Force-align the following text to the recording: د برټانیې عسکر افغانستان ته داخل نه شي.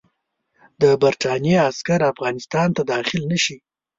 د 0.81 0.83
برټانیې 1.01 1.57
عسکر 1.69 1.99
افغانستان 2.11 2.67
ته 2.75 2.81
داخل 2.91 3.21
نه 3.31 3.37
شي. 3.43 3.57